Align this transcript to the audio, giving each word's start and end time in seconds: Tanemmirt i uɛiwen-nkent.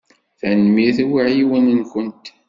Tanemmirt 0.39 0.97
i 1.03 1.05
uɛiwen-nkent. 1.13 2.25